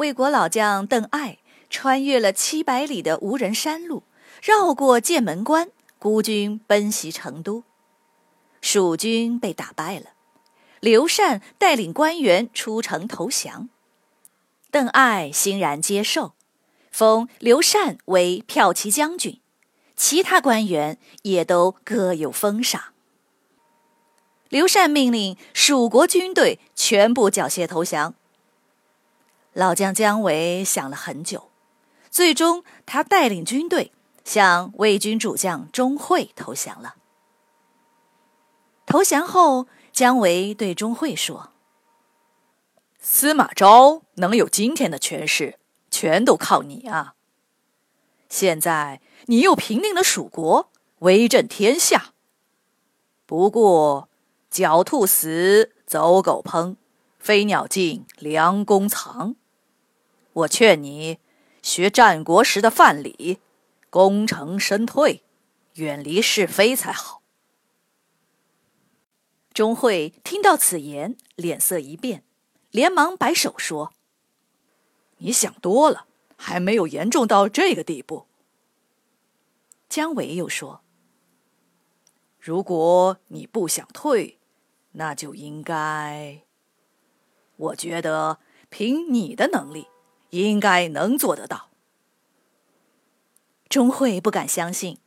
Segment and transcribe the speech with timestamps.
[0.00, 1.36] 魏国老将邓艾
[1.68, 4.04] 穿越了七百里的无人山路，
[4.42, 5.68] 绕过剑门关，
[5.98, 7.64] 孤军奔袭成都。
[8.62, 10.06] 蜀军被打败了，
[10.80, 13.68] 刘禅带领官员出城投降。
[14.70, 16.32] 邓艾欣然接受，
[16.90, 19.38] 封刘禅为骠骑将军，
[19.96, 22.94] 其他官员也都各有封赏。
[24.48, 28.14] 刘禅命令蜀国军队全部缴械投降。
[29.52, 31.50] 老将姜维想了很久，
[32.10, 33.92] 最终他带领军队
[34.24, 36.94] 向魏军主将钟会投降了。
[38.86, 41.52] 投降后，姜维对钟会说
[43.00, 45.58] ：“司马昭能有今天的权势，
[45.90, 47.14] 全都靠你啊！
[48.28, 52.12] 现在你又平定了蜀国，威震天下。
[53.26, 54.08] 不过，
[54.50, 56.76] 狡兔死，走狗烹，
[57.18, 59.34] 飞鸟尽，良弓藏。”
[60.32, 61.18] 我劝你
[61.62, 63.38] 学战国时的范蠡，
[63.90, 65.24] 功成身退，
[65.74, 67.22] 远离是非才好。
[69.52, 72.22] 钟会听到此言，脸色一变，
[72.70, 73.92] 连忙摆手说
[75.18, 76.06] ：“你想多了，
[76.36, 78.26] 还没有严重到这个地步。”
[79.90, 80.82] 姜维又说
[82.38, 84.38] ：“如果你不想退，
[84.92, 86.42] 那就应该……
[87.56, 88.38] 我觉得
[88.70, 89.88] 凭你的能力。”
[90.30, 91.68] 应该能做得到。
[93.68, 94.98] 钟会不敢相信，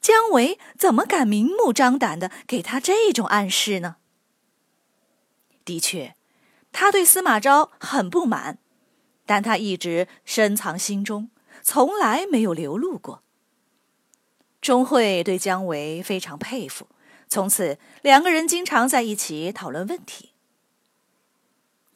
[0.00, 3.96] 姜维怎么敢明目张胆的给他这种暗示呢？
[5.64, 6.16] 的确，
[6.72, 8.58] 他对司马昭很不满，
[9.26, 11.30] 但他一直深藏心中，
[11.62, 13.22] 从来没有流露过。
[14.62, 16.88] 钟会对姜维非常佩服，
[17.28, 20.27] 从此两个人经常在一起讨论问题。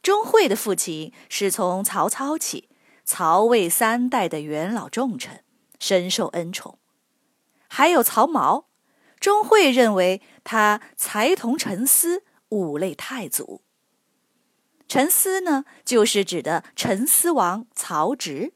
[0.02, 2.68] 钟会的父亲是从曹操起，
[3.04, 5.44] 曹魏三代的元老重臣，
[5.78, 6.78] 深受恩宠。
[7.68, 8.64] 还有曹髦，
[9.20, 13.62] 钟会认为他才同陈思，五类太祖。
[14.88, 18.52] 陈思呢，就是指的陈思王曹植，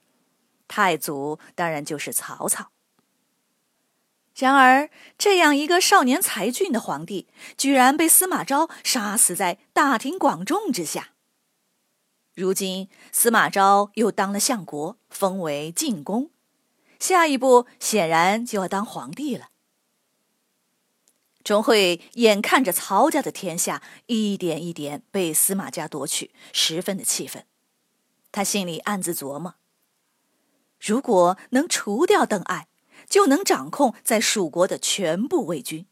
[0.66, 2.72] 太祖当然就是曹操。
[4.36, 11.12] 然而，这样一个少年才俊的皇帝，居然被司马昭杀死在大庭广众之下。
[12.36, 16.28] 如今司马昭又当了相国，封为晋公，
[17.00, 19.48] 下一步显然就要当皇帝了。
[21.42, 27.46] 钟会眼看着曹家的天下一点一点被司马家夺取，十分的气愤。
[28.30, 29.54] 他心里暗自琢磨：
[30.78, 32.68] 如果能除掉邓艾，
[33.08, 35.86] 就能掌控在蜀国的全部魏军，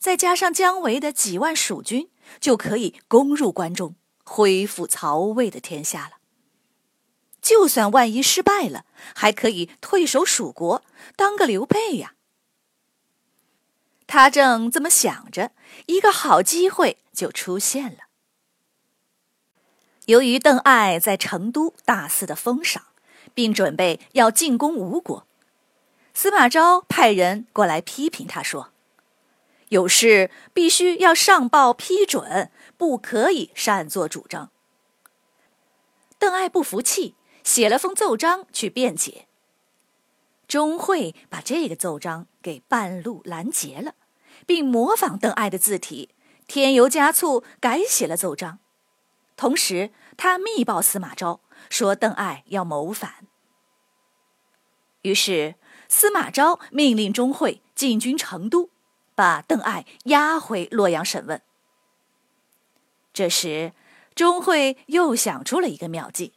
[0.00, 2.10] 再加上姜维的几万蜀军，
[2.40, 3.94] 就可以攻入关中。
[4.32, 6.18] 恢复曹魏的天下了。
[7.42, 10.84] 就算万一失败了，还可以退守蜀国，
[11.16, 12.14] 当个刘备呀。
[14.06, 15.50] 他正这么想着，
[15.86, 18.04] 一个好机会就出现了。
[20.06, 22.84] 由于邓艾在成都大肆的封赏，
[23.34, 25.26] 并准备要进攻吴国，
[26.14, 28.72] 司马昭派人过来批评他说
[29.70, 34.50] ：“有事必须要上报批准。”不可以擅作主张。
[36.18, 37.14] 邓艾不服气，
[37.44, 39.26] 写了封奏章去辩解。
[40.48, 43.96] 钟会把这个奏章给半路拦截了，
[44.46, 46.14] 并模仿邓艾的字体，
[46.46, 48.60] 添油加醋改写了奏章。
[49.36, 53.26] 同时，他密报司马昭说邓艾要谋反。
[55.02, 55.56] 于是，
[55.86, 58.70] 司马昭命令钟会进军成都，
[59.20, 61.42] 把邓艾押回洛阳审问。
[63.12, 63.74] 这时，
[64.14, 66.32] 钟会又想出了一个妙计，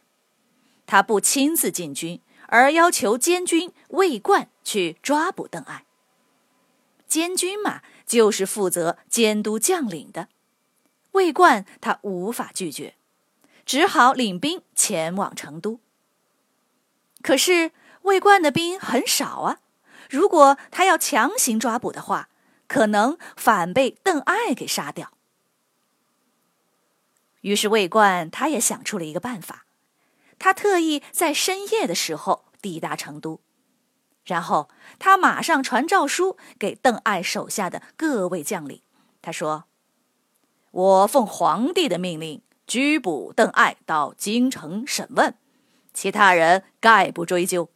[0.84, 5.86] 他不亲自进军，而要求监军魏冠去抓捕邓艾。
[7.06, 10.28] 监军嘛，就是负责监督将领的。
[11.12, 12.96] 魏冠他无法拒绝，
[13.64, 15.80] 只好领兵前往成都。
[17.22, 17.70] 可是
[18.02, 19.60] 魏冠的兵很少啊，
[20.10, 22.28] 如果他要强行抓捕的话，
[22.66, 25.12] 可能反被邓艾给杀掉。
[27.42, 29.66] 于是魏冠他也想出了一个办法，
[30.38, 33.40] 他特意在深夜的时候抵达成都，
[34.24, 38.80] 然后他马上传诏书给邓艾手下的各位将领，
[39.20, 39.64] 他说
[40.72, 45.34] ：“我奉皇帝的命令拘捕邓艾到京城审问，
[45.92, 47.68] 其他人概不追究。”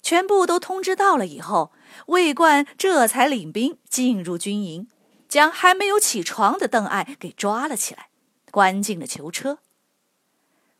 [0.00, 1.72] 全部都通知到了以后，
[2.06, 4.88] 魏冠这才领兵进入军营，
[5.28, 8.08] 将还没有起床的邓艾给抓了起来。
[8.50, 9.58] 关进了囚车。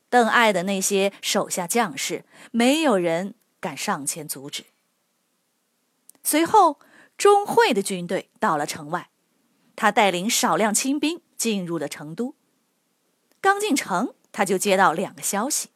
[0.09, 4.67] 邓艾的那些手下将士，没有人敢上前阻止。
[6.23, 6.79] 随后，
[7.19, 9.11] 钟会的军队到了城外，
[9.75, 12.37] 他带领少量亲兵进入了成都。
[13.41, 15.71] 刚进城，他就接到两个消息：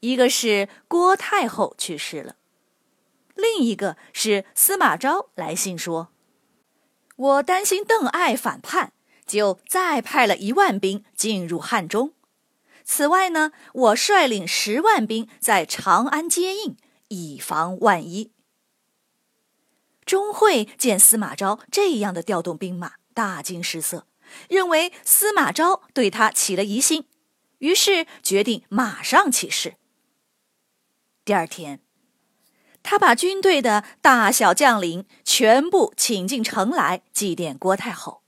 [0.00, 2.34] 一个是郭太后去世了，
[3.40, 6.12] 另一个是司马昭来信说
[7.16, 8.92] ：“我担心邓艾反叛。”
[9.30, 12.14] 就再派了一万兵进入汉中。
[12.82, 16.76] 此外呢，我率领十万兵在长安接应，
[17.06, 18.32] 以防万一。
[20.04, 24.08] 钟会见司马昭这样的调动兵马，大惊失色，
[24.48, 27.06] 认为司马昭对他起了疑心，
[27.58, 29.76] 于是决定马上起事。
[31.24, 31.80] 第二天，
[32.90, 38.22] 他把军队的大小将领全部请进城来祭奠郭太后。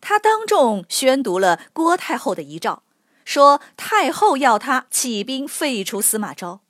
[0.00, 2.84] 他当众宣读了郭太后的遗诏，
[3.24, 6.60] 说太后要他起兵废除司马昭。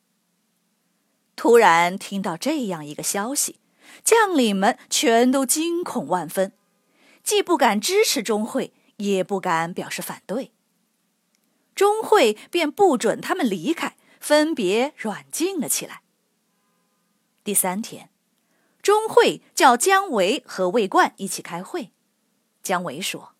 [1.36, 3.60] 突然听到这样一个消息，
[4.02, 6.54] 将领们全都惊恐万分，
[7.22, 10.52] 既不敢支持钟会，也不敢表示反对。
[11.74, 16.00] 钟会便不准他们离开，分别软禁了起来。
[17.42, 18.10] 第三天，
[18.82, 21.90] 钟会叫姜维和魏冠一起开会。
[22.62, 23.34] 姜维说：“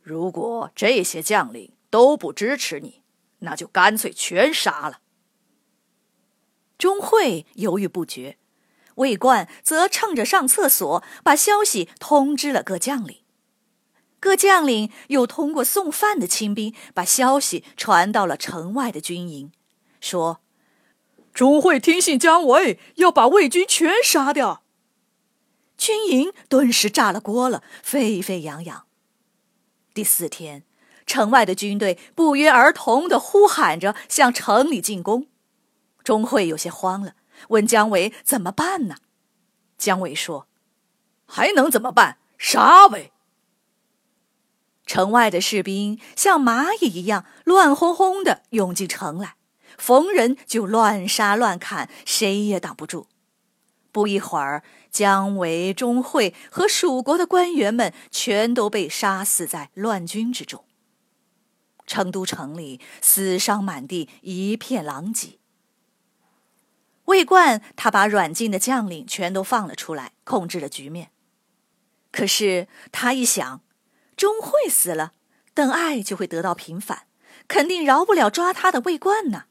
[0.00, 3.02] 如果这些将领都不支持你，
[3.40, 5.00] 那就干脆全杀了。”
[6.78, 8.38] 钟会犹豫不决，
[8.96, 13.18] 魏冠则趁着上厕所，把消息通知了各将领。
[14.20, 19.50] 各将领又通过送饭的亲兵，把消息传到了城外的军营，
[20.00, 20.40] 说
[21.32, 24.62] ：“钟会听信姜维，要把魏军全杀掉。”
[25.76, 28.86] 军营顿时炸了锅了，沸沸扬扬。
[29.92, 30.64] 第四天，
[31.06, 35.26] 城外的军队不约而同的呼喊着向城里进攻。
[36.04, 37.14] 钟会有些慌了，
[37.48, 38.96] 问姜维怎么办呢？
[39.76, 40.46] 姜维说
[41.26, 42.18] ：“还能怎么办？
[42.38, 43.10] 杀呗！”
[44.86, 49.36] 城外的士兵像蚂蚁一样乱哄哄的涌进城来，
[49.82, 53.08] 逢人就乱杀乱砍，谁也挡不住。
[53.90, 54.62] 不一会儿，
[54.92, 60.64] 姜维、钟会和蜀国的官员们全都被杀死在乱军之中。
[61.84, 65.40] 成都城里死伤满地，一片狼藉。
[67.06, 71.10] 魏冠他把软禁的将领全都放了出来，控制了局面。
[72.12, 73.62] 可是他一想，
[74.16, 75.14] 钟会死了，
[75.52, 77.08] 邓艾就会得到平反，
[77.48, 79.46] 肯定饶不了抓他的魏冠呢。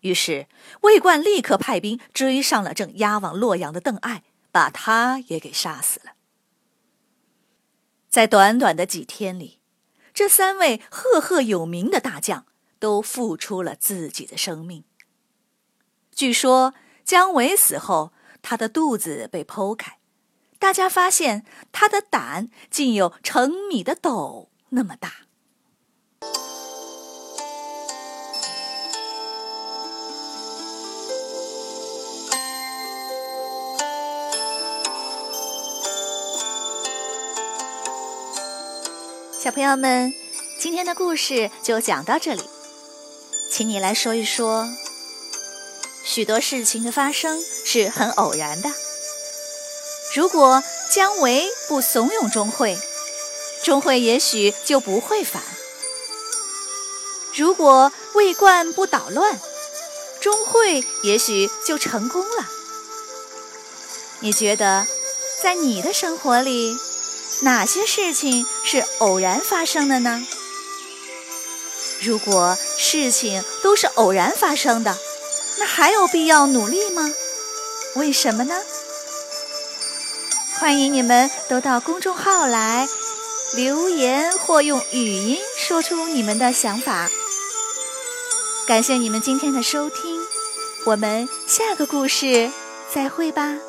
[0.00, 0.46] 于是，
[0.82, 6.12] 魏冠立刻派兵追上了正押往洛阳的邓艾，把他也给杀死了。
[8.08, 9.60] 在短短的几天里，
[10.14, 12.46] 这三位赫赫有名的大将
[12.78, 14.84] 都付出了自己的生命。
[16.14, 16.74] 据说，
[17.04, 19.98] 姜维死后，他的肚子被剖开，
[20.58, 25.27] 大家发现他的胆竟有成米的斗那么大。
[39.48, 40.12] 小朋友们，
[40.60, 42.42] 今天的故事就讲到这里，
[43.50, 44.68] 请你来说一说，
[46.04, 48.68] 许多事情的发生是很偶然的。
[50.14, 52.76] 如果姜维不怂恿钟会，
[53.64, 55.40] 钟会也许就不会反；
[57.34, 59.40] 如果魏冠不捣乱，
[60.20, 62.46] 钟会也许就成功了。
[64.20, 64.86] 你觉得，
[65.42, 66.76] 在你的生活里？
[67.40, 70.26] 哪些事情是偶然发生的呢？
[72.00, 74.96] 如果事情都是偶然发生的，
[75.58, 77.12] 那还有必要努力吗？
[77.94, 78.60] 为什么呢？
[80.58, 82.88] 欢迎你们都到公众号来
[83.54, 87.08] 留言或用语音说出你们的想法。
[88.66, 90.20] 感谢你们今天的收听，
[90.86, 92.50] 我们下个故事
[92.92, 93.67] 再会吧。